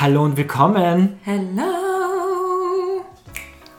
[0.00, 1.18] Hallo und willkommen.
[1.24, 1.64] Hello.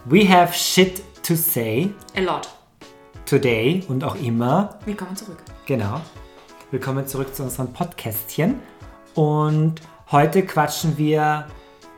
[0.03, 2.49] We have shit to say A lot.
[3.25, 4.77] today und auch immer.
[4.83, 5.37] Willkommen zurück.
[5.65, 6.01] Genau.
[6.71, 8.59] Willkommen zurück zu unserem Podcastchen.
[9.15, 9.75] Und
[10.11, 11.47] heute quatschen wir,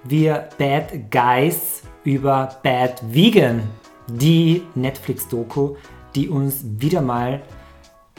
[0.04, 3.68] wir Bad Guys, über Bad Vegan,
[4.06, 5.78] die Netflix-Doku,
[6.14, 7.42] die uns wieder mal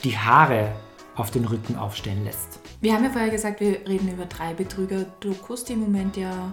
[0.02, 0.72] die Haare
[1.14, 2.61] auf den Rücken aufstellen lässt.
[2.82, 6.52] Wir haben ja vorher gesagt, wir reden über drei Betrüger-Dokus, die im Moment ja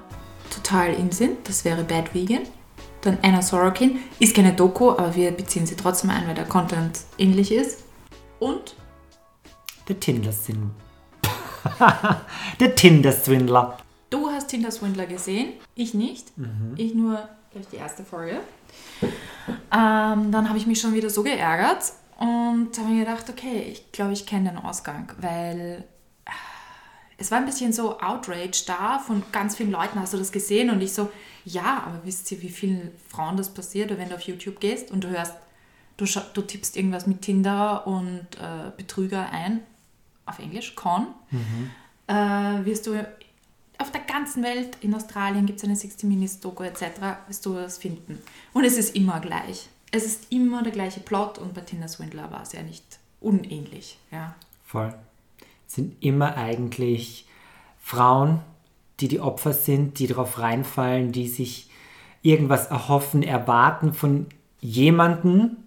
[0.53, 1.49] total in sind.
[1.49, 2.43] Das wäre Bad Vegan.
[3.01, 3.97] Dann Anna Sorokin.
[4.19, 7.83] Ist keine Doku, aber wir beziehen sie trotzdem ein, weil der Content ähnlich ist.
[8.37, 8.75] Und
[9.87, 10.69] Der Tinder-Swindler.
[12.59, 13.79] der Tinder-Swindler.
[14.11, 16.31] du hast Tinder Swindler gesehen, ich nicht.
[16.75, 18.39] Ich nur durch die erste Folge.
[19.01, 23.91] Ähm, dann habe ich mich schon wieder so geärgert und habe mir gedacht, okay, ich
[23.91, 25.85] glaube, ich kenne den Ausgang, weil
[27.19, 29.99] es war ein bisschen so Outrage da von ganz vielen Leuten.
[29.99, 30.69] Hast du das gesehen?
[30.69, 31.11] Und ich so,
[31.45, 35.03] ja, aber wisst ihr, wie vielen Frauen das passiert, wenn du auf YouTube gehst und
[35.03, 35.33] du hörst,
[35.97, 39.61] du, du tippst irgendwas mit Tinder und äh, Betrüger ein,
[40.25, 41.07] auf Englisch, Con,
[42.07, 42.13] äh,
[42.65, 43.05] wirst du
[43.77, 46.83] auf der ganzen Welt, in Australien gibt es eine 60 Minutes Doku etc.,
[47.27, 48.19] wirst du das finden.
[48.53, 49.69] Und es ist immer gleich.
[49.91, 53.97] Es ist immer der gleiche Plot und bei Tinder Swindler war es ja nicht unähnlich.
[54.11, 54.35] Ja.
[54.65, 54.93] Voll.
[55.69, 57.27] Sind immer eigentlich
[57.79, 58.41] Frauen,
[58.99, 61.69] die die Opfer sind, die darauf reinfallen, die sich
[62.23, 64.25] irgendwas erhoffen, erwarten von
[64.59, 65.57] jemandem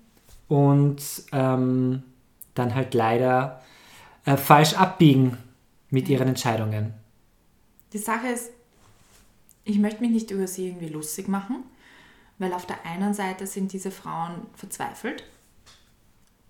[0.48, 2.02] und ähm,
[2.54, 3.62] dann halt leider
[4.24, 5.38] äh, falsch abbiegen
[5.90, 6.92] mit ihren Entscheidungen.
[7.92, 8.50] Die Sache ist,
[9.64, 11.62] ich möchte mich nicht über sie irgendwie lustig machen,
[12.38, 15.22] weil auf der einen Seite sind diese Frauen verzweifelt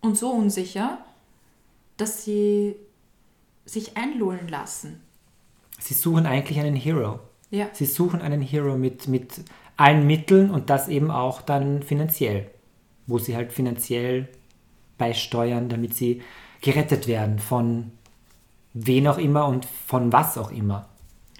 [0.00, 0.98] und so unsicher,
[1.96, 2.76] dass sie
[3.64, 5.00] sich einlullen lassen.
[5.78, 7.20] Sie suchen eigentlich einen Hero.
[7.50, 7.68] Ja.
[7.72, 9.40] Sie suchen einen Hero mit, mit
[9.76, 12.50] allen Mitteln und das eben auch dann finanziell,
[13.06, 14.28] wo sie halt finanziell
[14.98, 16.22] beisteuern, damit sie
[16.60, 17.92] gerettet werden von
[18.74, 20.88] wen auch immer und von was auch immer.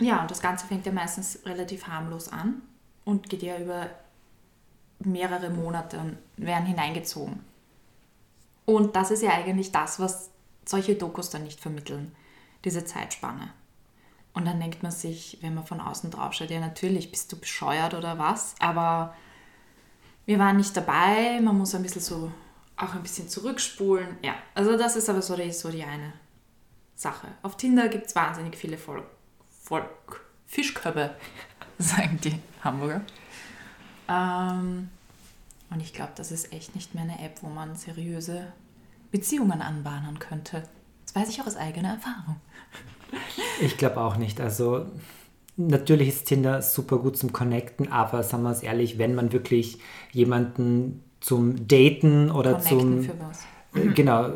[0.01, 2.63] Ja, und das Ganze fängt ja meistens relativ harmlos an
[3.05, 3.89] und geht ja über
[4.99, 7.41] mehrere Monate und werden hineingezogen.
[8.65, 10.31] Und das ist ja eigentlich das, was
[10.65, 12.15] solche Dokus dann nicht vermitteln,
[12.65, 13.53] diese Zeitspanne.
[14.35, 17.39] Und dann denkt man sich, wenn man von außen drauf schaut, ja natürlich, bist du
[17.39, 19.15] bescheuert oder was, aber
[20.25, 22.33] wir waren nicht dabei, man muss ein bisschen so,
[22.77, 24.17] auch ein bisschen zurückspulen.
[24.23, 26.15] Ja, also das ist aber so die, so die eine
[26.95, 27.29] Sache.
[27.43, 29.05] Auf Tinder gibt es wahnsinnig viele Volk,
[29.63, 31.15] Volk, Fischköpfe,
[31.79, 33.03] sagen die Hamburger.
[34.09, 34.89] Ähm,
[35.71, 38.53] und ich glaube, das ist echt nicht mehr eine App, wo man seriöse
[39.13, 40.65] Beziehungen anbahnen könnte.
[41.05, 42.37] Das weiß ich auch aus eigener Erfahrung.
[43.61, 44.41] Ich glaube auch nicht.
[44.41, 44.87] Also
[45.57, 49.79] natürlich ist Tinder super gut zum Connecten, aber sagen wir es ehrlich, wenn man wirklich
[50.13, 53.41] jemanden zum Daten oder Connecten zum für was?
[53.75, 54.31] äh, genau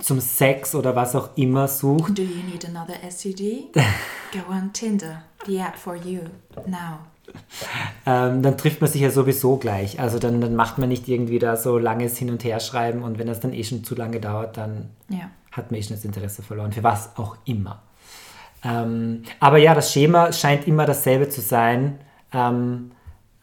[0.00, 3.68] zum Sex oder was auch immer sucht, Do you need another STD?
[4.32, 6.22] Go on Tinder, the app for you,
[6.66, 6.98] now.
[8.06, 10.00] Ähm, dann trifft man sich ja sowieso gleich.
[10.00, 13.26] Also dann, dann macht man nicht irgendwie da so langes Hin- und Herschreiben und wenn
[13.26, 15.30] das dann eh schon zu lange dauert, dann Ja.
[15.52, 17.82] hat man eh schon das Interesse verloren, für was auch immer.
[18.64, 21.98] Ähm, aber ja, das Schema scheint immer dasselbe zu sein.
[22.32, 22.92] Ähm,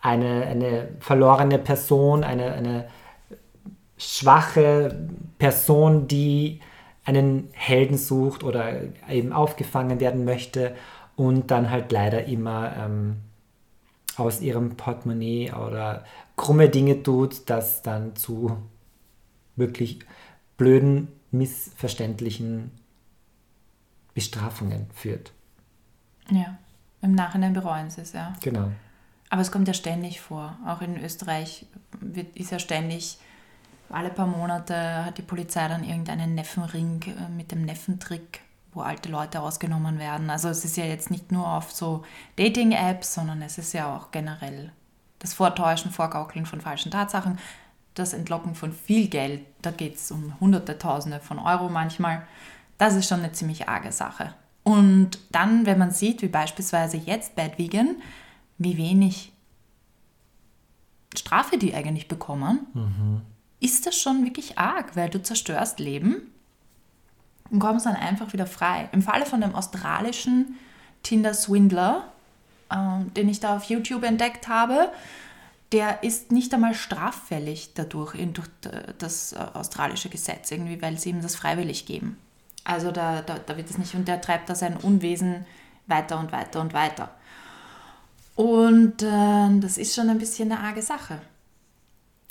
[0.01, 2.85] eine, eine verlorene Person, eine, eine
[3.97, 5.07] schwache
[5.37, 6.61] Person, die
[7.05, 8.73] einen Helden sucht oder
[9.09, 10.73] eben aufgefangen werden möchte
[11.15, 13.17] und dann halt leider immer ähm,
[14.19, 18.57] aus ihrem Portemonnaie oder krumme Dinge tut, das dann zu
[19.55, 19.99] wirklich
[20.57, 22.71] blöden, missverständlichen
[24.13, 25.31] Bestrafungen führt.
[26.29, 26.57] Ja.
[27.01, 28.33] Im Nachhinein bereuen sie es, ja.
[28.41, 28.71] Genau.
[29.29, 30.57] Aber es kommt ja ständig vor.
[30.65, 31.65] Auch in Österreich
[31.99, 33.19] wird, ist ja ständig,
[33.89, 38.41] alle paar Monate hat die Polizei dann irgendeinen Neffenring äh, mit dem Neffentrick,
[38.73, 40.29] wo alte Leute ausgenommen werden.
[40.29, 42.03] Also es ist ja jetzt nicht nur auf so
[42.35, 44.71] Dating-Apps, sondern es ist ja auch generell
[45.19, 47.39] das Vortäuschen, Vorgaukeln von falschen Tatsachen,
[47.93, 49.41] das Entlocken von viel Geld.
[49.61, 52.25] Da geht es um Hunderte, Tausende von Euro manchmal.
[52.77, 54.33] Das ist schon eine ziemlich arge Sache.
[54.63, 57.95] Und dann, wenn man sieht, wie beispielsweise jetzt Bad Vegan,
[58.57, 59.33] wie wenig
[61.17, 62.67] Strafe die eigentlich bekommen,
[63.59, 66.28] ist das schon wirklich arg, weil du zerstörst Leben
[67.51, 68.89] und kommst dann einfach wieder frei.
[68.91, 70.57] Im Falle von dem australischen
[71.03, 72.03] Tinder-Swindler,
[72.71, 74.91] ähm, den ich da auf YouTube entdeckt habe,
[75.71, 81.11] der ist nicht einmal straffällig dadurch, durch d- das äh, australische Gesetz irgendwie, weil sie
[81.11, 82.17] ihm das freiwillig geben.
[82.63, 85.45] Also da, da, da wird es nicht, und der treibt da sein Unwesen
[85.87, 87.09] weiter und weiter und weiter.
[88.35, 91.19] Und äh, das ist schon ein bisschen eine arge Sache.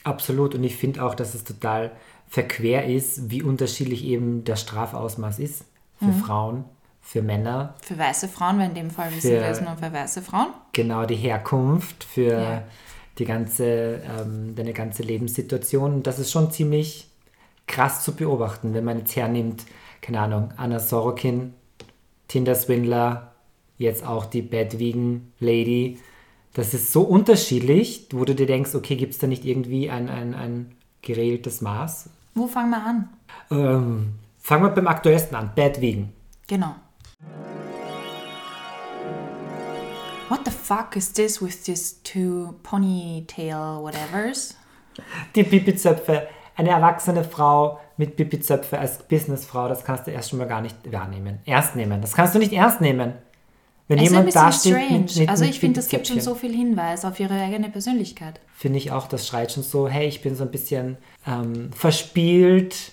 [0.09, 0.55] Absolut.
[0.55, 1.93] Und ich finde auch, dass es total
[2.29, 5.65] verquer ist, wie unterschiedlich eben der Strafausmaß ist
[5.99, 6.15] für Mhm.
[6.15, 6.65] Frauen,
[7.01, 10.23] für Männer, Für weiße Frauen, weil in dem Fall wissen wir es nur für weiße
[10.23, 10.49] Frauen.
[10.73, 12.63] genau die Herkunft, für Ja.
[13.19, 15.95] die ganze, ähm, deine ganze Lebenssituation.
[15.95, 17.09] Und das ist schon ziemlich
[17.67, 19.65] krass zu beobachten, wenn man jetzt hernimmt,
[20.03, 21.55] keine Ahnung, Anna Sorokin,
[22.29, 23.33] Tinder Swindler,
[23.79, 25.99] jetzt auch die Bedwiegen Lady.
[26.59, 30.09] Das ist so unterschiedlich, wo du dir denkst, okay, gibt es da nicht irgendwie ein,
[30.09, 32.11] ein, ein geregeltes Maß?
[32.35, 33.09] Wo fangen wir an?
[33.53, 36.13] Ähm, fangen wir beim aktuellsten an, Bedwiegen.
[36.49, 36.75] Genau.
[40.29, 44.57] What the fuck is this with these two ponytail whatevers?
[45.37, 46.27] Die Pipizöpfe,
[46.57, 50.91] eine erwachsene Frau mit Pipizöpfe als Businessfrau, das kannst du erst schon mal gar nicht
[50.91, 51.39] wahrnehmen.
[51.47, 52.01] Ernst nehmen.
[52.01, 53.13] Das kannst du nicht ernst nehmen.
[53.89, 54.99] Wenn Es ist ein jemand bisschen da steht strange.
[55.01, 57.71] mit, mit also mit ich finde, es gibt schon so viel Hinweis auf ihre eigene
[57.71, 58.39] Persönlichkeit.
[58.55, 62.93] Finde ich auch, das schreit schon so, hey, ich bin so ein bisschen ähm, verspielt.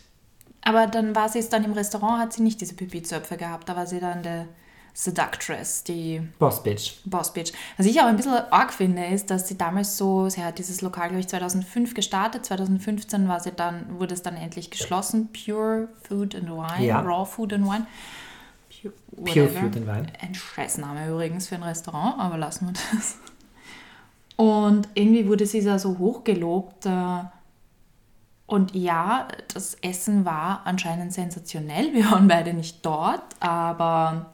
[0.62, 3.70] Aber dann war sie es dann im Restaurant, hat sie nicht diese Pipi-Zöpfe gehabt.
[3.70, 4.48] Da war sie dann der
[4.94, 6.94] Seductress, die Boss Bitch.
[7.04, 7.52] Boss Bitch.
[7.78, 10.82] Was ich aber ein bisschen arg finde, ist, dass sie damals so, sie hat dieses
[10.82, 12.46] Lokal, glaube ich, 2005 gestartet.
[12.46, 15.30] 2015 war sie dann, wurde es dann endlich geschlossen.
[15.34, 17.02] Pure Food and Wine, Ja.
[17.02, 17.86] Raw Food and Wine.
[19.16, 20.08] Pure, Pure and Wine.
[20.22, 23.18] Ein Scheißname übrigens für ein Restaurant, aber lassen wir das.
[24.38, 26.86] Und irgendwie wurde sie da so hochgelobt.
[26.86, 27.24] äh,
[28.48, 31.94] Und ja, das Essen war anscheinend sensationell.
[31.94, 34.32] Wir waren beide nicht dort, aber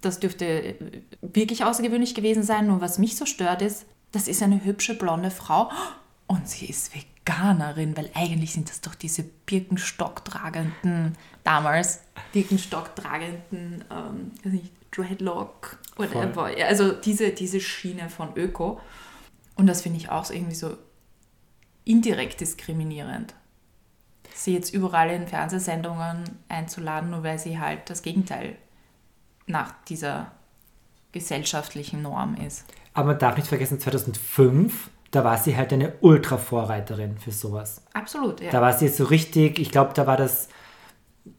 [0.00, 0.76] das dürfte
[1.20, 2.66] wirklich außergewöhnlich gewesen sein.
[2.68, 5.70] Nur was mich so stört ist, das ist eine hübsche blonde Frau
[6.26, 6.94] und sie ist
[7.24, 12.00] Veganerin, weil eigentlich sind das doch diese Birkenstock-tragenden, damals
[12.32, 16.56] Birkenstock-tragenden, ähm, nicht, Dreadlock, whatever.
[16.56, 18.80] Ja, also diese, diese Schiene von Öko.
[19.54, 20.76] Und das finde ich auch irgendwie so
[21.84, 23.34] indirekt diskriminierend.
[24.34, 28.56] Sie jetzt überall in Fernsehsendungen einzuladen, nur weil sie halt das Gegenteil
[29.46, 30.32] nach dieser
[31.12, 32.64] gesellschaftlichen Norm ist.
[32.94, 37.82] Aber man darf nicht vergessen, 2005, da war sie halt eine Ultra-Vorreiterin für sowas.
[37.92, 38.50] Absolut, ja.
[38.50, 40.48] Da war sie so richtig, ich glaube, da war das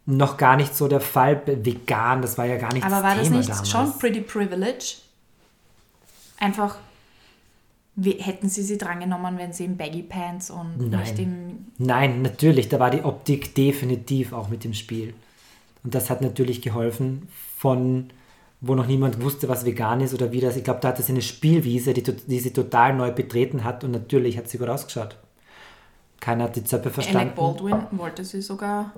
[0.05, 1.41] noch gar nicht so der Fall.
[1.45, 3.69] Vegan, das war ja gar nicht Aber das war das Thema nicht damals.
[3.69, 4.97] schon pretty privilege?
[6.37, 6.77] Einfach,
[7.95, 10.99] wie, hätten sie sie drangenommen, wenn sie in Baggy Pants und Nein.
[10.99, 11.65] nicht im...
[11.79, 15.15] Nein, natürlich, da war die Optik definitiv auch mit dem Spiel.
[15.83, 17.27] Und das hat natürlich geholfen,
[17.57, 18.11] von
[18.65, 20.55] wo noch niemand wusste, was vegan ist oder wie das.
[20.55, 23.91] Ich glaube, da hatte sie eine Spielwiese, die, die sie total neu betreten hat und
[23.91, 25.17] natürlich hat sie gut ausgeschaut.
[26.21, 27.19] Keiner hat die Zöpfe verstanden.
[27.19, 28.93] Alec Baldwin wollte sie sogar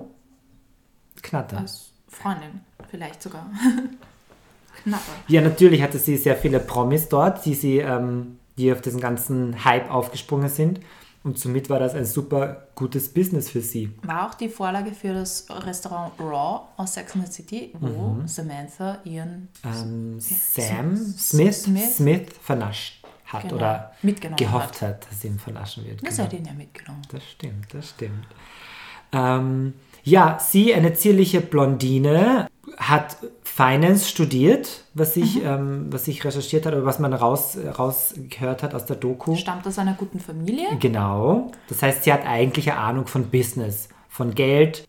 [1.20, 1.58] Knatter.
[1.58, 3.50] als Freundin, vielleicht sogar.
[4.84, 5.12] Knapper.
[5.26, 9.64] Ja, natürlich hatte sie sehr viele Promis dort, die sie, ähm, die auf diesen ganzen
[9.64, 10.78] Hype aufgesprungen sind.
[11.26, 13.90] Und somit war das ein super gutes Business für sie.
[14.04, 18.28] War auch die Vorlage für das Restaurant Raw aus Sex and the City, wo Mhm.
[18.28, 21.96] Samantha ihren Ähm, Sam Smith, Smith.
[21.96, 23.56] Smith vernascht hat Genau.
[23.56, 23.92] oder
[24.36, 25.04] gehofft hat.
[25.10, 26.00] dass sie ihm vernaschen wird.
[26.06, 26.28] Das Genau.
[26.28, 27.02] hat ihn ja mitgenommen.
[27.10, 28.24] Das stimmt, das stimmt.
[29.12, 29.74] Ähm,
[30.04, 32.46] ja, sie, eine zierliche Blondine,
[32.76, 35.46] hat Finance studiert, was ich, Mhm.
[35.46, 39.34] ähm, was ich recherchiert habe oder was man raus, rausgehört hat aus der Doku.
[39.34, 40.66] Stammt aus einer guten Familie.
[40.78, 41.50] Genau.
[41.68, 44.86] Das heißt, sie hat eigentlich eine Ahnung von Business, von Geld,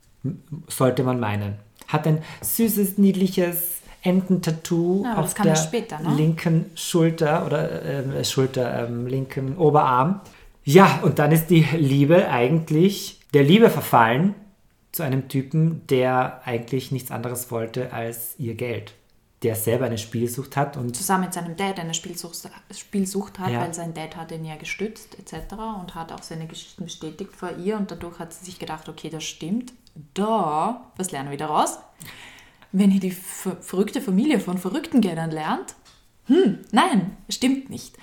[0.67, 1.55] sollte man meinen.
[1.87, 6.13] Hat ein süßes, niedliches Ententattoo Ja, auf der später, ne?
[6.15, 10.19] linken Schulter oder ähm, Schulter, ähm, linken Oberarm.
[10.63, 14.35] Ja, und dann ist die Liebe eigentlich der Liebe verfallen
[14.91, 18.93] zu einem Typen, der eigentlich nichts anderes wollte als ihr Geld.
[19.43, 22.35] Der selber eine Spielsucht hat und Zusammen mit seinem Dad eine Spielsucht,
[22.75, 23.61] Spielsucht hat, Ja.
[23.61, 25.53] weil sein Dad hat ihn ja gestützt etc.
[25.79, 29.09] und hat auch seine Geschichten bestätigt vor ihr und dadurch hat sie sich gedacht, okay,
[29.09, 29.73] das stimmt.
[30.15, 31.77] Da, was lernen wir daraus?
[32.71, 35.75] Wenn ihr die ver verrückte Familie von Verrückten kennenlernt,
[36.25, 37.95] hm, nein, stimmt nicht.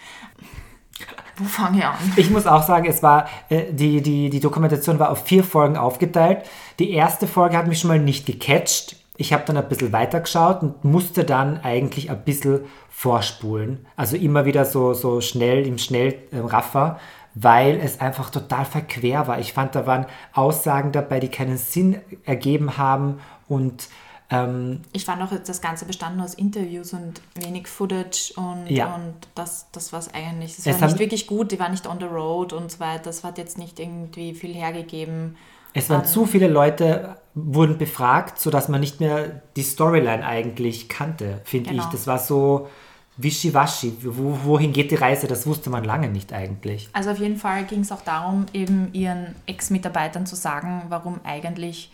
[1.36, 1.94] Wo fange ich an?
[2.16, 5.76] Ich muss auch sagen, es war, äh, die, die, die Dokumentation war auf vier Folgen
[5.76, 6.44] aufgeteilt.
[6.78, 8.96] Die erste Folge hat mich schon mal nicht gecatcht.
[9.16, 12.60] Ich habe dann ein bisschen weitergeschaut und musste dann eigentlich ein bisschen
[12.90, 13.86] vorspulen.
[13.96, 16.98] Also immer wieder so, so schnell im Schnellraffer,
[17.34, 19.38] weil es einfach total verquer war.
[19.38, 23.88] Ich fand, da waren Aussagen dabei, die keinen Sinn ergeben haben und
[24.30, 28.94] ähm, Ich fand auch, das Ganze bestand nur aus Interviews und wenig Footage und, Ja.
[28.94, 30.58] und das, das war es eigentlich.
[30.58, 33.04] Es Es war nicht wirklich gut, die war nicht on the road und so weiter.
[33.04, 35.36] Das hat jetzt nicht irgendwie viel hergegeben.
[35.72, 40.88] Es waren an- zu viele Leute, wurden befragt, sodass man nicht mehr die Storyline eigentlich
[40.88, 41.82] kannte, finde Genau.
[41.82, 41.88] ich.
[41.90, 42.68] Das war so
[43.16, 43.96] wischiwaschi.
[44.02, 45.26] Wo, wohin geht die Reise?
[45.26, 46.88] Das wusste man lange nicht eigentlich.
[46.92, 51.90] Also auf jeden Fall ging es auch darum, eben ihren Ex-Mitarbeitern zu sagen, warum eigentlich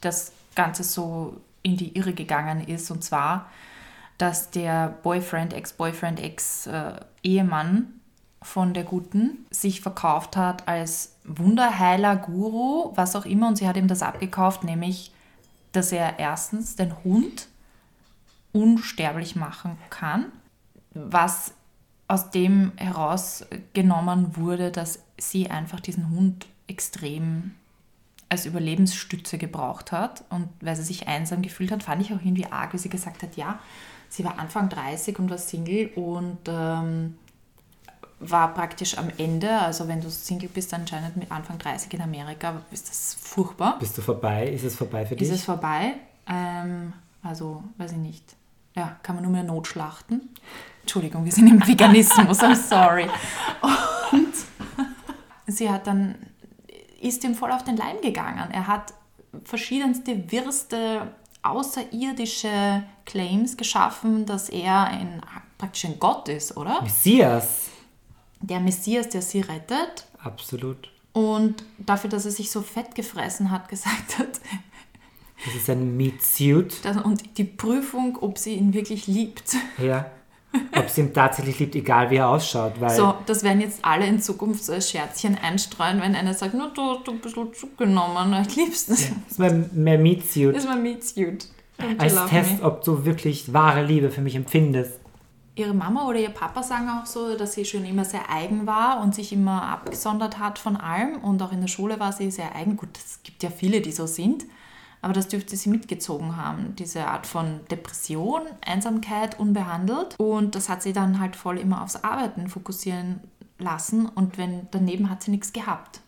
[0.00, 1.36] das Ganze so
[1.68, 2.90] in die Irre gegangen ist.
[2.90, 3.50] Und zwar,
[4.16, 7.86] dass der Boyfriend, Ex-Boyfriend, Ex-Ehemann
[8.42, 13.48] von der Guten sich verkauft hat als Wunderheiler, Guru, was auch immer.
[13.48, 15.12] Und sie hat ihm das abgekauft, nämlich,
[15.72, 17.48] dass er erstens den Hund
[18.52, 20.26] unsterblich machen kann,
[20.94, 21.52] was
[22.06, 27.54] aus dem herausgenommen wurde, dass sie einfach diesen Hund extrem
[28.28, 32.46] als Überlebensstütze gebraucht hat und weil sie sich einsam gefühlt hat, fand ich auch irgendwie
[32.46, 33.58] arg, wie sie gesagt hat, ja,
[34.08, 37.14] sie war Anfang 30 und war Single und ähm,
[38.20, 42.62] war praktisch am Ende, also wenn du Single bist, anscheinend mit Anfang 30 in Amerika,
[42.70, 43.78] ist das furchtbar.
[43.78, 44.48] Bist du vorbei?
[44.48, 45.28] Ist es vorbei für dich?
[45.28, 45.94] Ist es vorbei?
[46.28, 46.92] Ähm,
[47.22, 48.36] also, weiß ich nicht.
[48.74, 50.30] Ja, kann man nur mehr notschlachten.
[50.82, 53.08] Entschuldigung, wir sind im Veganismus, I'm sorry.
[54.12, 54.34] Und
[55.46, 56.14] sie hat dann,
[57.00, 58.50] ist ihm voll auf den Leim gegangen.
[58.52, 58.92] Er hat
[59.44, 61.12] verschiedenste wirste,
[61.42, 65.20] außerirdische Claims geschaffen, dass er ein,
[65.58, 66.82] praktisch ein Gott ist, oder?
[66.82, 67.68] Messias.
[68.40, 70.06] Der Messias, der sie rettet.
[70.22, 70.90] Absolut.
[71.12, 74.40] Und dafür, dass er sich so fett gefressen hat, gesagt hat,
[75.44, 76.84] Das ist ein Meat Suit.
[76.84, 79.56] Das- Und die Prüfung, ob sie ihn wirklich liebt.
[79.78, 80.10] Ja.
[80.76, 82.80] Ob sie ihn tatsächlich liebt, egal wie er ausschaut.
[82.80, 86.54] Weil So, das werden jetzt alle in Zukunft so als Scherzchen einstreuen, wenn einer sagt,
[86.54, 88.86] nur du hast ein bisschen zugenommen, ich lieb's.
[88.86, 90.56] Das das ist mein, mein Suit.
[90.56, 91.48] ist mein Meat Suit.
[91.78, 92.64] Don't you Als Test, me?
[92.64, 94.98] ob du wirklich wahre Liebe für mich empfindest.
[95.54, 99.00] Ihre Mama oder ihr Papa sagen auch so, dass sie schon immer sehr eigen war
[99.02, 101.16] und sich immer abgesondert hat von allem.
[101.16, 102.76] Und auch in der Schule war sie sehr eigen.
[102.76, 104.44] Gut, es gibt ja viele, die so sind.
[105.08, 110.16] Aber das dürfte sie mitgezogen haben, diese Art von Depression, Einsamkeit unbehandelt.
[110.18, 113.20] Und das hat sie dann halt voll immer aufs Arbeiten fokussieren
[113.58, 114.04] lassen.
[114.06, 116.02] Und wenn daneben hat sie nichts gehabt.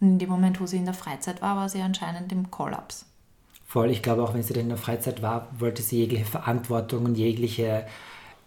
[0.00, 3.04] Und in dem Moment, wo sie in der Freizeit war, war sie anscheinend im Kollaps.
[3.66, 7.04] Voll, ich glaube auch, wenn sie dann in der Freizeit war, wollte sie jegliche Verantwortung
[7.04, 7.84] und jegliche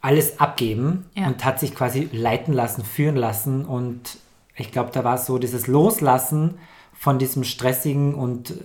[0.01, 1.27] alles abgeben Ja.
[1.27, 3.63] und hat sich quasi leiten lassen, führen lassen.
[3.63, 4.17] Und
[4.55, 6.57] ich glaube, da war so dieses Loslassen
[6.95, 8.55] von diesem stressigen und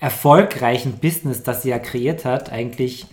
[0.00, 3.06] erfolgreichen Business, das sie ja kreiert hat, eigentlich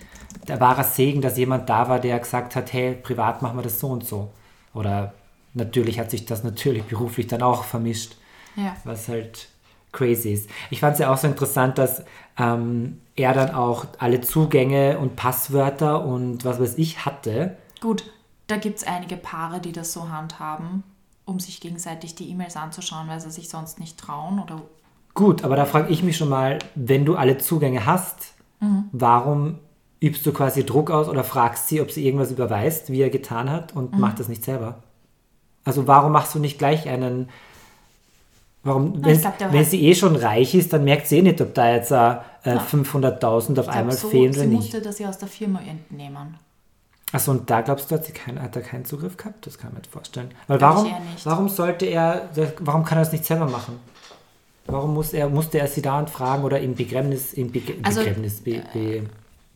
[0.48, 3.80] der wahre Segen, dass jemand da war, der gesagt hat, hey, privat machen wir das
[3.80, 4.32] so und so.
[4.74, 5.14] Oder
[5.54, 8.16] natürlich hat sich das natürlich beruflich dann auch vermischt
[8.56, 8.76] Ja.
[8.84, 9.48] was halt
[9.92, 10.50] crazy ist.
[10.72, 12.04] Ich fand es ja auch so interessant, dass
[12.38, 17.56] ähm, er dann auch alle Zugänge und Passwörter und was weiß ich hatte.
[17.80, 18.04] Gut,
[18.48, 20.84] da gibt es einige Paare, die das so handhaben,
[21.26, 24.62] um sich gegenseitig die E-Mails anzuschauen, weil sie sich sonst nicht trauen oder
[25.14, 28.34] Gut, aber da frage ich mich schon mal, wenn du alle Zugänge hast,
[28.92, 29.60] warum
[30.02, 33.50] übst du quasi Druck aus oder fragst sie, ob sie irgendwas überweist, wie er getan
[33.50, 34.84] hat und macht das nicht selber?
[35.66, 37.30] Also warum machst du nicht gleich einen...
[38.66, 41.42] Warum, Na, wenn, glaub, wenn sie eh schon reich ist, dann merkt sie eh nicht,
[41.42, 44.56] ob da jetzt äh, äh, 500.000 auf Ich glaub, einmal so, fehlen sie oder nicht.
[44.62, 46.38] musste das ja aus der Firma entnehmen.
[47.12, 49.46] Achso, und da glaubst du, hat, sie kein, hat er keinen Zugriff gehabt?
[49.46, 50.32] Das kann ich mir nicht vorstellen.
[50.48, 50.90] Weil warum,
[51.26, 52.30] warum sollte er,
[52.60, 53.80] warum kann er das nicht selber machen?
[54.66, 58.00] Warum muss er, musste er sie da und fragen oder in Begräbnis, in Beg Also,
[58.00, 59.10] Begräbnis, Be, Be,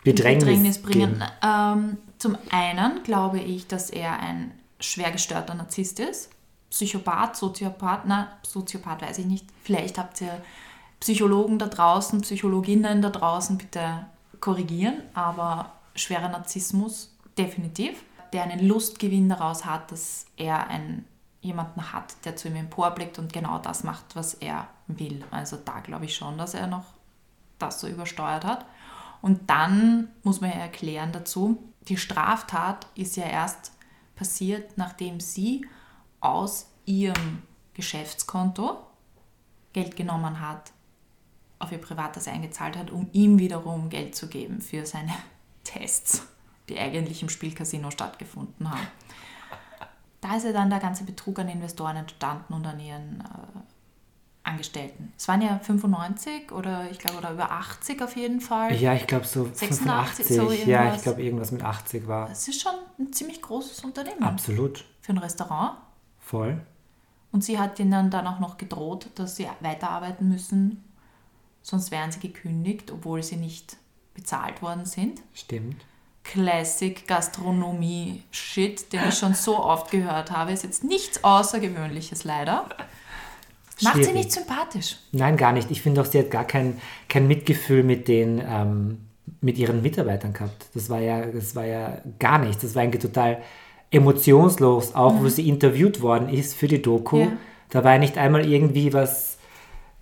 [0.03, 1.23] Bedrängnis, Bedrängnis bringen.
[1.43, 6.29] Ähm, zum einen glaube ich, dass er ein schwer gestörter Narzisst ist.
[6.69, 9.45] Psychopath, Soziopath, na, Soziopath weiß ich nicht.
[9.63, 10.41] Vielleicht habt ihr
[10.99, 14.05] Psychologen da draußen, Psychologinnen da draußen, bitte
[14.39, 21.05] korrigieren, aber schwerer Narzissmus, definitiv, der einen Lustgewinn daraus hat, dass er einen,
[21.41, 25.23] jemanden hat, der zu ihm emporblickt und genau das macht, was er will.
[25.31, 26.85] Also da glaube ich schon, dass er noch
[27.59, 28.65] das so übersteuert hat.
[29.21, 33.71] Und dann muss man ja erklären dazu, die Straftat ist ja erst
[34.15, 35.65] passiert, nachdem sie
[36.19, 38.77] aus ihrem Geschäftskonto
[39.73, 40.71] Geld genommen hat,
[41.59, 45.13] auf ihr Privates eingezahlt hat, um ihm wiederum Geld zu geben für seine
[45.63, 46.27] Tests,
[46.69, 48.87] die eigentlich im Spielcasino stattgefunden haben.
[50.21, 53.59] Da ist ja dann der ganze Betrug an Investoren entstanden und an ihren äh,
[54.47, 55.11] Angestellten.
[55.17, 58.73] Es waren ja 95 oder ich glaube oder über 80 auf jeden Fall.
[58.75, 60.27] Ja, ich glaube so 86, 85.
[60.37, 62.29] so ja, ich glaube irgendwas mit 80 war.
[62.31, 64.85] Es ist schon ein ziemlich großes Unternehmen Absolut.
[65.01, 65.77] für ein Restaurant.
[66.19, 66.61] Voll.
[67.31, 70.83] Und sie hat ihnen dann auch noch gedroht, dass sie weiterarbeiten müssen,
[71.61, 73.77] sonst wären sie gekündigt, obwohl sie nicht
[74.13, 75.21] bezahlt worden sind.
[75.33, 75.85] Stimmt.
[76.23, 82.67] Classic Gastronomie Shit, den ich schon so oft gehört habe, ist jetzt nichts Außergewöhnliches leider.
[83.81, 84.97] Macht sie nicht sympathisch.
[85.11, 85.69] Nein, gar nicht.
[85.71, 86.79] Ich finde auch, sie hat gar kein,
[87.09, 88.97] kein Mitgefühl mit den ähm,
[89.41, 90.67] mit ihren Mitarbeitern gehabt.
[90.73, 92.61] Das war ja, das war ja gar nichts.
[92.61, 93.39] Das war eigentlich total
[93.91, 97.17] emotionslos, auch wo sie interviewt worden ist für die Doku.
[97.17, 97.21] Mhm.
[97.23, 97.31] Ja.
[97.69, 99.37] Da war ja nicht einmal irgendwie was,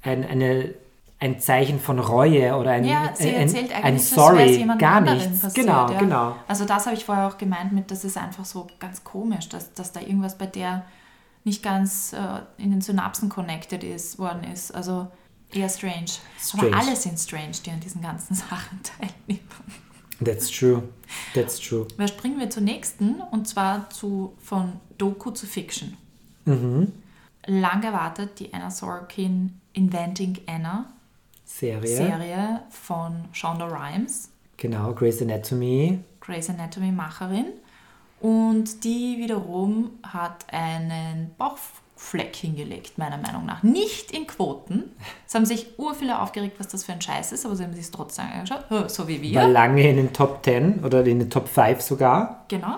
[0.02, 0.74] ein, eine,
[1.20, 5.40] ein Zeichen von Reue oder ein, Ja, sie ein, erzählt ein, ein Sorry, gar nichts.
[5.40, 5.66] passiert.
[5.66, 6.00] genau, ja.
[6.00, 6.36] genau.
[6.48, 9.74] Also das habe ich vorher auch gemeint mit, das ist einfach so ganz komisch, dass,
[9.74, 10.86] dass da irgendwas bei der
[11.46, 14.72] nicht ganz äh, in den Synapsen connected ist, worden ist.
[14.76, 15.08] Also
[15.54, 16.06] eher strange.
[16.40, 16.68] Strange.
[16.76, 19.48] Aber alle sind strange, die an diesen ganzen Sachen teilnehmen.
[20.24, 20.84] That's true.
[21.34, 21.88] That's true.
[21.98, 25.96] Da springen wir zur nächsten und zwar zu von Doku zu Fiction.
[26.46, 26.92] Mhm.
[27.48, 30.86] Lang erwartet die Anna Sorkin Inventing Anna
[31.44, 31.88] Serie.
[31.96, 36.00] Serie von Shonda Rhimes, Genau, Grey's Anatomy.
[36.22, 37.48] Grey's Anatomy Macherin.
[38.26, 43.62] Und die wiederum hat einen Bauchfleck hingelegt, meiner Meinung nach.
[43.62, 44.96] Nicht in Quoten.
[45.28, 47.74] Es haben sich ur viele aufgeregt, was das für ein Scheiß ist, aber sie haben
[47.74, 49.42] sich es trotzdem angeschaut, so wie wir.
[49.42, 52.78] War lange in den Top 10 oder in den Top 5 sogar genau.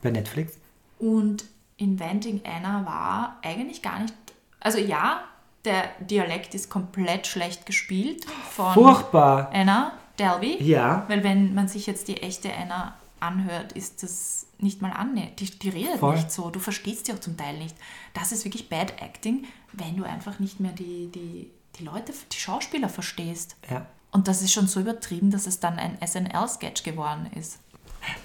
[0.00, 0.56] bei Netflix.
[1.00, 1.44] Und
[1.76, 4.14] Inventing Anna war eigentlich gar nicht.
[4.60, 5.22] Also ja,
[5.64, 9.50] der Dialekt ist komplett schlecht gespielt von Furchtbar.
[9.52, 9.90] Anna
[10.20, 10.62] Delvey.
[10.62, 11.04] Ja.
[11.08, 15.40] Weil wenn man sich jetzt die echte Anna anhört, ist das nicht mal annähernd.
[15.40, 16.14] Die, die redet Voll.
[16.16, 16.50] nicht so.
[16.50, 17.74] Du verstehst sie auch zum Teil nicht.
[18.14, 22.36] Das ist wirklich Bad Acting, wenn du einfach nicht mehr die, die, die Leute, die
[22.38, 23.56] Schauspieler verstehst.
[23.70, 23.86] Ja.
[24.10, 27.58] Und das ist schon so übertrieben, dass es dann ein SNL-Sketch geworden ist.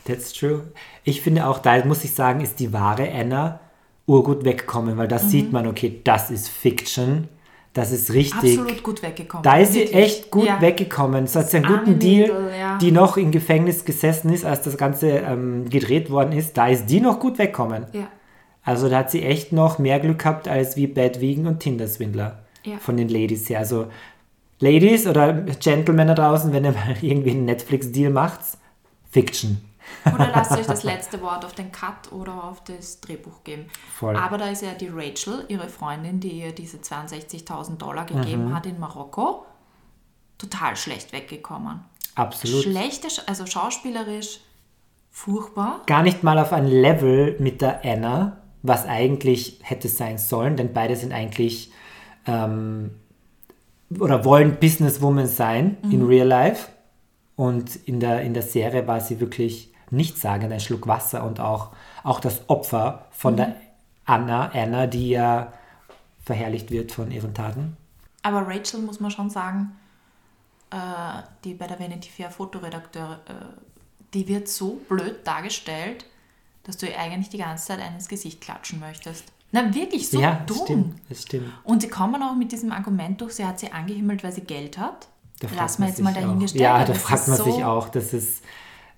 [0.06, 0.72] That's true.
[1.04, 3.60] Ich finde auch, da muss ich sagen, ist die wahre Anna
[4.06, 5.30] urgut weggekommen, weil da Mhm.
[5.30, 7.28] sieht man, okay, das ist Fiction.
[7.78, 8.58] Das ist richtig.
[8.58, 9.44] Absolut gut weggekommen.
[9.44, 9.96] Da ist sie Wirklich.
[10.04, 10.60] echt gut Ja.
[10.62, 11.28] weggekommen.
[11.28, 12.78] So hat sie einen guten Deal, ja.
[12.80, 16.58] die noch im Gefängnis gesessen ist, als das Ganze ähm, gedreht worden ist.
[16.58, 17.86] Da ist die noch gut weggekommen.
[17.94, 18.08] Ja.
[18.64, 22.40] Also da hat sie echt noch mehr Glück gehabt als wie Bad Vegan und Tinder-Swindler
[22.80, 23.60] von den Ladies her.
[23.60, 23.86] Also
[24.60, 28.40] Ladies oder Gentlemen da draußen, wenn ihr mal irgendwie einen Netflix-Deal macht,
[29.12, 29.62] Fiction.
[30.14, 33.66] Oder lasst euch das letzte Wort auf den Cut oder auf das Drehbuch geben.
[33.94, 34.16] Voll.
[34.16, 38.56] Aber da ist ja die Rachel, ihre Freundin, die ihr diese 62.000 Dollar gegeben Mhm.
[38.56, 39.46] hat in Marokko,
[40.38, 41.82] total schlecht weggekommen.
[42.16, 42.64] Absolut.
[42.64, 44.40] Schlechte, Sch- also schauspielerisch
[45.12, 45.82] furchtbar.
[45.88, 50.74] Gar nicht mal auf ein Level mit der Anna, was eigentlich hätte sein sollen, denn
[50.74, 51.72] beide sind eigentlich
[52.26, 52.92] ähm,
[54.00, 56.70] oder wollen Businesswoman sein in Real Life.
[57.36, 61.72] Und in der, in der Serie war sie wirklich nichtssagend, ein Schluck Wasser und auch,
[62.04, 63.56] auch das Opfer von der
[64.06, 65.54] Anna, Anna, die ja
[66.24, 67.78] verherrlicht wird von ihren Taten.
[68.24, 69.76] Aber Rachel, muss man schon sagen,
[70.72, 73.34] äh, die bei der Vanity Fair Fotoredakteur, äh,
[74.14, 76.06] die wird so blöd dargestellt,
[76.64, 79.32] dass du ihr eigentlich die ganze Zeit einen ins Gesicht klatschen möchtest.
[79.52, 80.58] Na, wirklich so ja, dumm.
[80.64, 81.54] stimmt, das stimmt.
[81.64, 84.78] Und sie kommen auch mit diesem Argument durch, sie hat sie angehimmelt, weil sie Geld
[84.78, 85.08] hat.
[85.40, 86.16] Da Lass mal jetzt mal auch.
[86.16, 86.62] dahingestellt.
[86.62, 88.44] Ja, aber da fragt man so, sich auch, das ist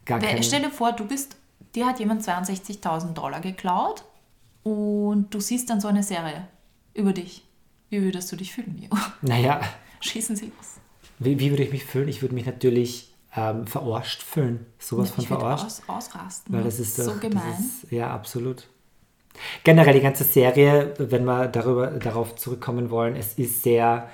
[0.10, 0.44] gar Wer- kein...
[0.44, 1.38] Stell dir vor, du bist,
[1.76, 4.04] dir hat jemand 62.000 Dollar geklaut
[4.64, 6.48] und du siehst dann so eine Serie
[6.94, 7.46] über dich.
[7.90, 8.90] Wie würdest du dich fühlen, Mio?
[9.22, 9.62] Naja,
[10.02, 10.76] Schießen sie los.
[11.20, 12.08] Wie, wie würde ich mich fühlen?
[12.08, 14.66] Ich würde mich natürlich ähm, verarscht fühlen.
[14.80, 15.66] Sowas von ich würde verarscht.
[15.66, 16.56] aus, ausrasten.
[16.56, 17.44] Weil das ist so doch, gemein.
[17.58, 18.68] Das ist, ja, absolut.
[19.64, 24.10] Generell die ganze Serie, wenn wir darüber, darauf zurückkommen wollen, es ist sehr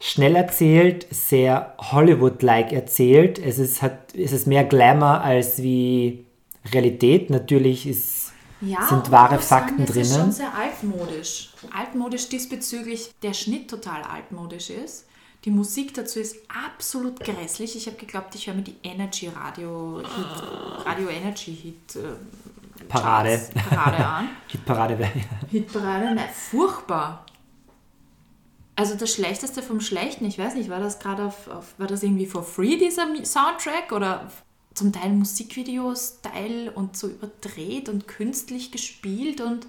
[0.00, 3.38] schnell erzählt, sehr Hollywood-like erzählt.
[3.38, 6.24] Es ist, hat, es ist mehr Glamour als wie
[6.72, 7.30] Realität.
[7.30, 8.32] Natürlich ist,
[8.62, 10.32] ja, sind wahre muss sagen, Fakten Es ist schon drinnen.
[10.32, 11.50] sehr altmodisch.
[11.76, 15.06] Altmodisch diesbezüglich der Schnitt total altmodisch ist.
[15.44, 17.76] Die Musik dazu ist absolut grässlich.
[17.76, 23.38] Ich habe geglaubt, ich höre mir die Energy Radio Hit, Radio Energy Hit äh, Parade.
[23.38, 24.28] Charts, Parade an.
[24.48, 25.12] Hitparade wäre.
[25.50, 27.24] Hitparade, nein, furchtbar.
[28.80, 32.02] Also das Schlechteste vom Schlechten, ich weiß nicht, war das gerade auf, auf, war das
[32.02, 33.92] irgendwie for free, dieser Soundtrack?
[33.92, 34.30] Oder
[34.72, 39.66] zum Teil Musikvideo-Style und so überdreht und künstlich gespielt und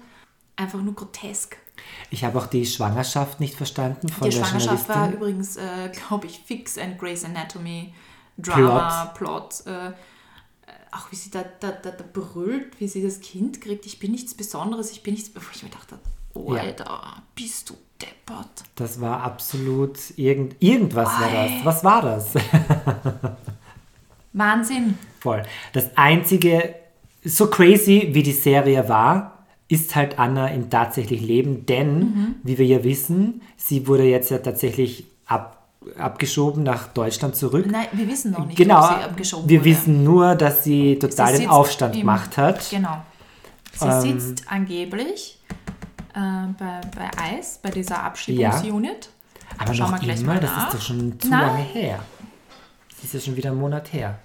[0.56, 1.58] einfach nur grotesk.
[2.08, 6.26] Ich habe auch die Schwangerschaft nicht verstanden von Die der Schwangerschaft war übrigens, äh, glaube
[6.26, 7.92] ich, fix ein Grey's Anatomy
[8.38, 9.66] Drama, Plot.
[9.66, 9.92] Äh, äh,
[10.90, 13.84] auch wie sie da, da, da, da brüllt, wie sie das Kind kriegt.
[13.84, 15.98] Ich bin nichts Besonderes, ich bin nichts, wo ich mir dachte,
[16.32, 16.62] oh Ja.
[16.62, 18.64] Alter, bist du deppert.
[18.76, 21.50] Das war absolut irgend, irgendwas war das.
[21.64, 22.34] Was war das?
[24.32, 24.98] Wahnsinn.
[25.20, 25.42] Voll.
[25.72, 26.74] Das einzige,
[27.24, 29.38] so crazy wie die Serie war,
[29.68, 32.34] ist halt Anna im tatsächlichen Leben, denn, Mhm.
[32.42, 35.66] wie wir ja wissen, sie wurde jetzt ja tatsächlich ab,
[35.98, 37.66] abgeschoben nach Deutschland zurück.
[37.70, 39.70] Nein, wir wissen noch nicht, genau, ob sie abgeschoben wir wurde.
[39.70, 42.68] wissen nur, dass sie total den Aufstand gemacht hat.
[42.70, 43.02] Genau.
[43.74, 45.38] Sie Ähm, sitzt angeblich
[46.14, 49.10] äh, bei, bei ICE, bei dieser Abschiebungsunit.
[49.58, 50.68] Aber Schauen noch wir immer, mal das nach.
[50.68, 51.40] ist doch schon zu Nein.
[51.46, 51.98] lange her.
[52.90, 54.18] Das ist ja schon wieder einen Monat her.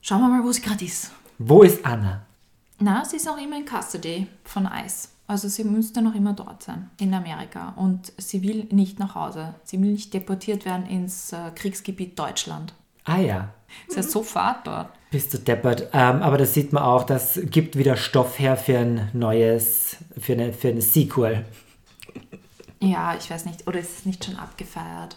[0.00, 1.10] Schauen wir mal, wo sie gerade ist.
[1.38, 2.22] Wo ist Anna?
[2.78, 5.08] Na, sie ist noch immer in Custody von ICE.
[5.26, 7.72] Also sie müsste noch immer dort sein, in Amerika.
[7.76, 9.54] Und sie will nicht nach Hause.
[9.64, 12.74] Sie will nicht deportiert werden ins äh, Kriegsgebiet Deutschland.
[13.04, 13.48] Ah ja,
[13.88, 14.90] Sie ist sofort dort.
[15.14, 15.90] Bist du deppert.
[15.92, 20.32] Ähm, aber das sieht man auch, das gibt wieder Stoff her für ein neues, für
[20.32, 21.44] eine, für eine Sequel.
[22.80, 23.68] Ja, ich weiß nicht.
[23.68, 25.16] Oder ist es nicht schon abgefeiert?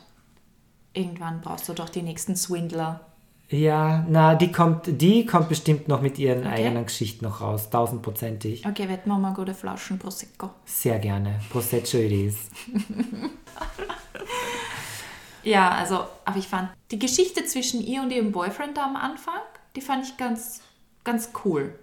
[0.93, 3.01] Irgendwann brauchst du doch die nächsten Swindler.
[3.49, 6.65] Ja, na, die kommt, die kommt bestimmt noch mit ihren Okay.
[6.65, 8.67] eigenen Geschichten noch raus, tausendprozentig.
[8.67, 10.51] Okay, wetten wir mal gute Flaschen Prosecco.
[10.65, 11.39] Sehr gerne.
[11.49, 12.35] Prosecco it is.
[15.43, 19.39] Ja, also, aber ich fand die Geschichte zwischen ihr und ihrem Boyfriend da am Anfang,
[19.77, 20.61] die fand ich ganz,
[21.03, 21.77] ganz cool.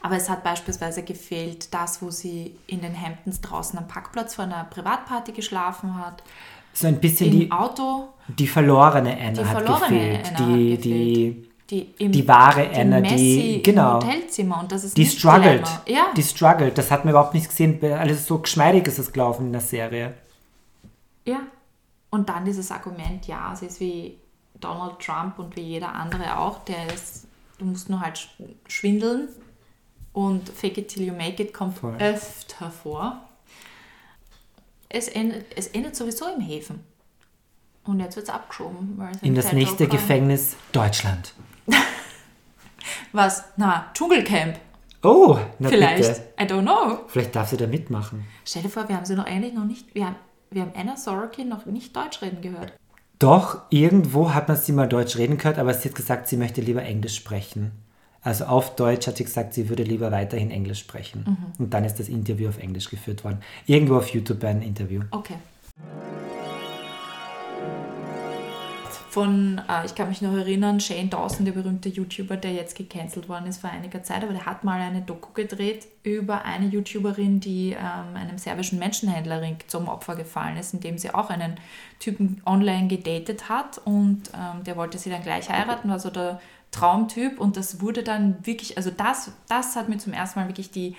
[0.00, 4.44] Aber es hat beispielsweise gefehlt, das, wo sie in den Hamptons draußen am Parkplatz vor
[4.44, 6.22] einer Privatparty geschlafen hat.
[6.72, 10.26] So ein bisschen die, Auto, die verlorene Anna die hat verlorene gefehlt.
[10.36, 11.70] Anna die, hat die, gefehlt.
[11.70, 15.06] die, im, die wahre die Anna, Messi die, genau, im Hotelzimmer und das ist die
[15.06, 15.66] struggled.
[15.86, 16.78] Ja, Die struggled.
[16.78, 17.82] Das hat man überhaupt nicht gesehen.
[17.84, 20.14] Alles so geschmeidig ist es gelaufen in der Serie.
[21.26, 21.40] ja.
[22.10, 24.18] Und dann dieses Argument, ja, sie ist wie
[24.60, 27.26] Donald Trump und wie jeder andere auch, der ist,
[27.62, 28.28] du musst nur halt sch-
[28.68, 29.28] schwindeln
[30.12, 31.96] und fake it till you make it kommt Voll.
[31.98, 33.28] öfter vor.
[34.88, 36.80] Es endet, es endet sowieso im Häfen.
[37.84, 39.00] Und jetzt wird es abgeschoben.
[39.22, 41.34] In das nächste Gefängnis Deutschland.
[43.12, 43.44] Was?
[43.56, 44.58] Na, Dschungelcamp.
[45.02, 46.08] Oh, na Vielleicht.
[46.08, 46.32] bitte.
[46.40, 47.00] I don't know.
[47.08, 48.24] Vielleicht darf sie da mitmachen.
[48.44, 49.92] Stell dir vor, wir haben sie noch eigentlich noch nicht.
[49.94, 50.16] Wir haben,
[50.50, 52.72] wir haben Anna Sorokin noch nicht Deutsch reden gehört.
[53.22, 56.60] Doch, irgendwo hat man sie mal Deutsch reden gehört, aber sie hat gesagt, sie möchte
[56.60, 57.70] lieber Englisch sprechen.
[58.20, 61.24] Also auf Deutsch hat sie gesagt, sie würde lieber weiterhin Englisch sprechen.
[61.28, 61.64] Mhm.
[61.64, 63.38] Und dann ist das Interview auf Englisch geführt worden.
[63.66, 65.02] Irgendwo auf YouTube ein Interview.
[65.12, 65.34] Okay.
[69.12, 73.28] Von, äh, ich kann mich noch erinnern, Shane Dawson, der berühmte YouTuber, der jetzt gecancelt
[73.28, 77.38] worden ist vor einiger Zeit, aber der hat mal eine Doku gedreht über eine YouTuberin,
[77.38, 81.60] die ähm, einem serbischen Menschenhändlerring zum Opfer gefallen ist, indem sie auch einen
[81.98, 86.40] Typen online gedatet hat und ähm, der wollte sie dann gleich heiraten, war so der
[86.70, 90.70] Traumtyp und das wurde dann wirklich, also das, das hat mir zum ersten Mal wirklich
[90.70, 90.96] die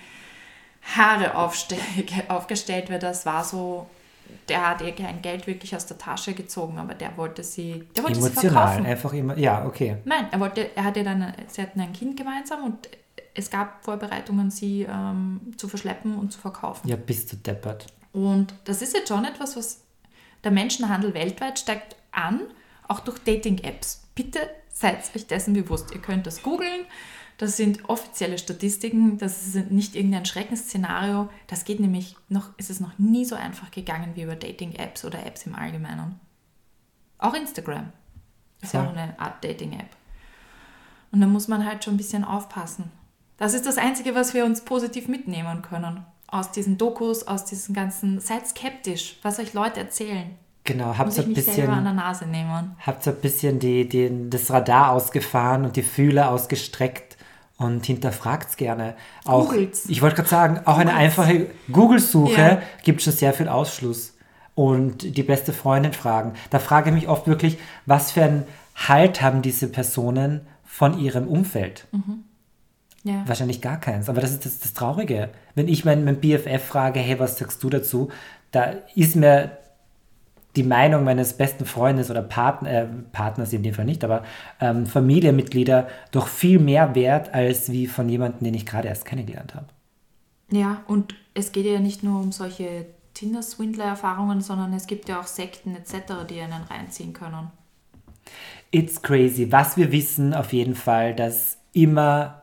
[0.96, 1.34] Haare
[2.28, 3.88] aufgestellt, weil das war so,
[4.48, 8.04] der hat ihr kein Geld wirklich aus der Tasche gezogen, aber der wollte sie, der
[8.04, 8.86] wollte sie Emotional, verkaufen.
[8.86, 9.38] einfach immer.
[9.38, 9.96] Ja, okay.
[10.04, 12.88] Nein, er wollte, er hatte dann, sie hatten ein Kind gemeinsam und
[13.34, 16.88] es gab Vorbereitungen, sie ähm, zu verschleppen und zu verkaufen.
[16.88, 17.86] Ja, bist du deppert.
[18.12, 19.82] Und das ist jetzt schon etwas, was
[20.44, 22.42] der Menschenhandel weltweit steigt an,
[22.86, 24.04] auch durch Dating-Apps.
[24.14, 25.92] Bitte seid euch dessen bewusst.
[25.92, 26.86] Ihr könnt das googeln.
[27.36, 29.18] Das sind offizielle Statistiken.
[29.18, 31.28] Das ist nicht irgendein Schreckensszenario.
[31.46, 35.24] Das geht nämlich noch, ist es noch nie so einfach gegangen wie über Dating-Apps oder
[35.26, 36.20] Apps im Allgemeinen.
[37.18, 37.92] Auch Instagram
[38.62, 38.90] ist ja Voll.
[38.90, 39.88] auch eine Art Dating-App.
[41.10, 42.90] Und da muss man halt schon ein bisschen aufpassen.
[43.36, 46.04] Das ist das Einzige, was wir uns positiv mitnehmen können.
[46.28, 48.20] Aus diesen Dokus, aus diesen ganzen.
[48.20, 50.36] Seid skeptisch, was euch Leute erzählen.
[50.64, 52.74] Genau, habt ihr ein selber an bisschen, der Nase nehmen.
[52.80, 57.13] habt ihr ein bisschen die, die, das Radar ausgefahren und die Fühler ausgestreckt
[57.58, 58.94] und hinterfragt gerne.
[59.24, 59.84] Auch, Googelt's.
[59.88, 61.18] ich wollte gerade sagen, auch eine Googelt's.
[61.18, 62.62] einfache Google-Suche Ja.
[62.82, 64.12] gibt schon sehr viel Ausschluss.
[64.56, 66.34] Und die beste Freundin fragen.
[66.50, 68.44] Da frage ich mich oft wirklich, was für einen
[68.76, 71.86] Halt haben diese Personen von ihrem Umfeld?
[73.02, 73.22] Ja.
[73.26, 74.08] Wahrscheinlich gar keins.
[74.08, 75.30] Aber das ist das, das Traurige.
[75.54, 78.10] Wenn ich meinen mein BFF frage, hey, was sagst du dazu?
[78.52, 79.58] Da ist mir
[80.56, 84.22] die Meinung meines besten Freundes oder Partner, äh, Partners in dem Fall nicht, aber
[84.60, 89.54] ähm, Familienmitglieder doch viel mehr wert als wie von jemandem, den ich gerade erst kennengelernt
[89.54, 89.66] habe.
[90.50, 95.26] ja, und es geht ja nicht nur um solche Tinder-Swindler-Erfahrungen, sondern es gibt ja auch
[95.26, 97.50] Sekten etc., die einen reinziehen können.
[98.70, 99.50] It's crazy.
[99.52, 102.42] Was wir wissen auf jeden Fall, dass immer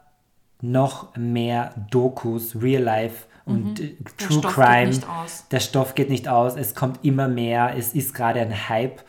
[0.62, 3.98] noch mehr Dokus, Real Life und äh, Mhm.
[4.20, 4.86] Der True Stoff Crime.
[4.86, 5.46] geht nicht aus.
[5.52, 6.56] Der Stoff geht nicht aus.
[6.56, 7.74] Es kommt immer mehr.
[7.78, 9.02] Es ist gerade ein Hype,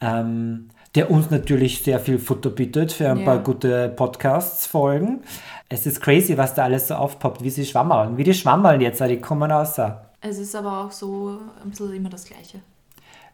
[0.00, 3.24] ähm, der uns natürlich sehr viel Futter bietet für ein Ja.
[3.24, 5.22] paar gute Podcasts folgen.
[5.68, 8.16] Es ist crazy, was da alles so aufpoppt, wie sie schwammeln.
[8.16, 10.02] Wie die schwammeln jetzt, die kommen außer.
[10.20, 12.60] Es ist aber auch so ein bisschen immer das Gleiche.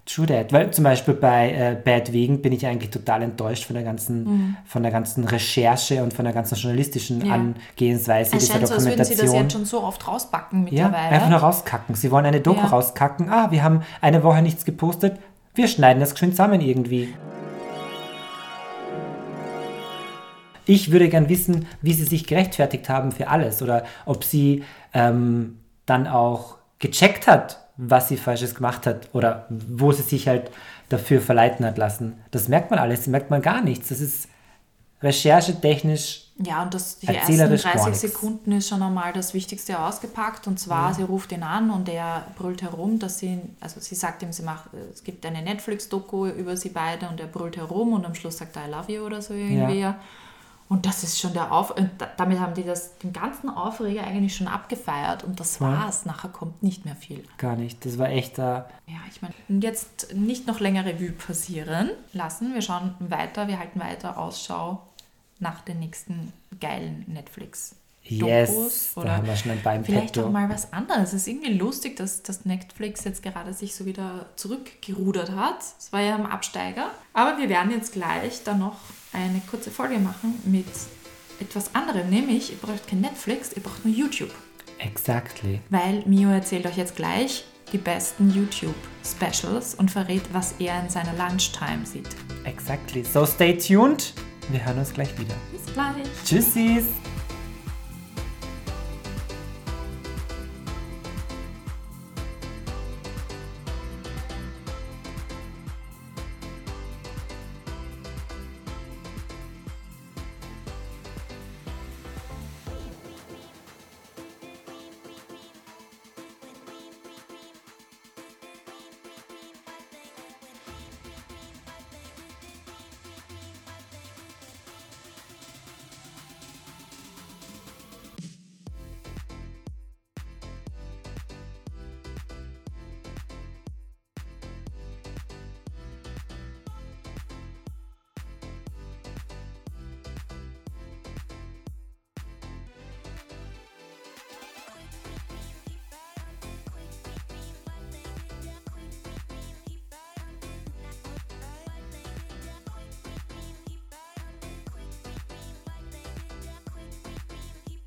[0.05, 0.53] True that.
[0.53, 4.57] Weil zum Beispiel bei äh, Bad Wegen bin ich eigentlich total enttäuscht von der ganzen,
[4.67, 7.25] von der ganzen Recherche und von der ganzen journalistischen Mhm.
[7.25, 7.35] Ja.
[7.35, 9.43] Angehensweise Es dieser scheint so, als würden sie das Dokumentation.
[9.45, 11.15] jetzt schon so oft rausbacken ja, mittlerweile.
[11.15, 11.95] einfach nur rauskacken.
[11.95, 12.67] Sie wollen eine Doku Ja.
[12.67, 13.31] rauskacken.
[13.31, 15.21] Ah, wir haben eine Woche nichts gepostet.
[15.55, 17.15] Wir schneiden das geschwind zusammen irgendwie.
[20.65, 25.59] Ich würde gern wissen, wie sie sich gerechtfertigt haben für alles oder ob sie ähm,
[25.87, 30.51] dann auch gecheckt hat, was sie Falsches gemacht hat oder wo sie sich halt
[30.89, 32.21] dafür verleiten hat lassen.
[32.31, 33.89] Das merkt man alles, das merkt man gar nichts.
[33.89, 34.29] Das ist
[35.03, 36.29] recherchetechnisch.
[36.45, 40.47] Ja, und das, die ersten 30 Sekunden ist schon einmal das Wichtigste ausgepackt.
[40.47, 40.95] Und zwar, ja.
[40.95, 44.43] sie ruft ihn an und er brüllt herum, dass sie, also sie sagt ihm, sie
[44.43, 48.39] macht, es gibt eine Netflix-Doku über sie beide und er brüllt herum und am Schluss
[48.39, 49.81] sagt er I love you oder so irgendwie.
[49.81, 49.99] Ja.
[50.73, 51.77] Und das ist schon der Auf...
[51.77, 55.23] Und damit haben die das, den ganzen Aufreger eigentlich schon abgefeiert.
[55.23, 56.07] Und das war's.
[56.07, 57.23] Nachher kommt nicht mehr viel.
[57.37, 57.85] Gar nicht.
[57.85, 58.71] Das war echt da.
[58.87, 62.55] Ja, ich meine, jetzt nicht noch länger Revue passieren lassen.
[62.55, 64.81] Wir schauen weiter, wir halten weiter Ausschau
[65.41, 67.77] nach den nächsten geilen Netflix.
[68.05, 70.27] Yes, oder da haben wir schon ein beim Vielleicht Petto.
[70.27, 71.09] auch mal was anderes.
[71.09, 75.59] Es ist irgendwie lustig, dass, dass Netflix jetzt gerade sich so wieder zurückgerudert hat.
[75.79, 76.93] Es war ja am Absteiger.
[77.13, 78.77] Aber wir werden jetzt gleich dann noch
[79.13, 80.67] eine kurze Folge machen mit
[81.41, 84.31] etwas anderem, nämlich ihr braucht kein Netflix, ihr braucht nur YouTube.
[84.79, 85.61] Exactly.
[85.71, 91.15] Weil Mio erzählt euch jetzt gleich die besten YouTube-Specials und verrät, was er in seiner
[91.15, 92.09] Lunchtime sieht.
[92.45, 93.05] Exactly.
[93.05, 94.13] So stay tuned.
[94.51, 95.35] Wir hören uns gleich wieder.
[95.53, 96.07] Bis gleich.
[96.25, 96.85] Tschüssis.